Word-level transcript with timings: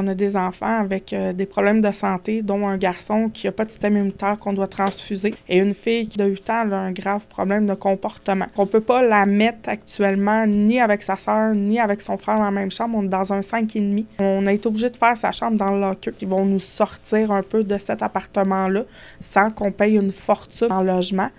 On 0.00 0.06
a 0.06 0.14
des 0.14 0.36
enfants 0.36 0.78
avec 0.78 1.12
euh, 1.12 1.32
des 1.32 1.44
problèmes 1.44 1.80
de 1.80 1.90
santé, 1.90 2.42
dont 2.42 2.68
un 2.68 2.76
garçon 2.76 3.30
qui 3.34 3.48
n'a 3.48 3.52
pas 3.52 3.64
de 3.64 3.70
système 3.70 3.96
immunitaire 3.96 4.38
qu'on 4.38 4.52
doit 4.52 4.68
transfuser 4.68 5.34
et 5.48 5.58
une 5.58 5.74
fille 5.74 6.06
qui, 6.06 6.18
de 6.18 6.24
8 6.24 6.50
ans, 6.50 6.70
a 6.70 6.76
un 6.76 6.92
grave 6.92 7.26
problème 7.26 7.66
de 7.66 7.74
comportement. 7.74 8.46
On 8.56 8.62
ne 8.62 8.68
peut 8.68 8.80
pas 8.80 9.02
la 9.02 9.26
mettre 9.26 9.68
actuellement 9.68 10.46
ni 10.46 10.78
avec 10.78 11.02
sa 11.02 11.16
sœur, 11.16 11.52
ni 11.52 11.80
avec 11.80 12.00
son 12.00 12.16
frère 12.16 12.36
dans 12.36 12.44
la 12.44 12.52
même 12.52 12.70
chambre. 12.70 12.96
On 12.96 13.02
est 13.02 13.08
dans 13.08 13.32
un 13.32 13.40
5,5. 13.40 14.04
On 14.20 14.46
a 14.46 14.52
été 14.52 14.68
obligé 14.68 14.88
de 14.88 14.96
faire 14.96 15.16
sa 15.16 15.32
chambre 15.32 15.58
dans 15.58 15.72
le 15.72 15.80
locker. 15.80 16.12
Ils 16.22 16.28
vont 16.28 16.44
nous 16.44 16.60
sortir 16.60 17.32
un 17.32 17.42
peu 17.42 17.64
de 17.64 17.76
cet 17.76 18.00
appartement-là 18.00 18.84
sans 19.20 19.50
qu'on 19.50 19.72
paye 19.72 19.96
une 19.96 20.12
fortune 20.12 20.70
en 20.70 20.82
logement. 20.82 21.26